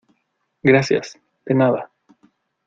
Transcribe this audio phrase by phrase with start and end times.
[0.63, 1.19] gracias.
[1.45, 1.91] de nada.